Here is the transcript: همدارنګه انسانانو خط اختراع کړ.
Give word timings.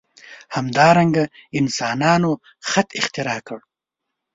همدارنګه 0.55 1.23
انسانانو 1.59 2.31
خط 2.69 2.89
اختراع 2.99 3.39
کړ. 3.47 3.59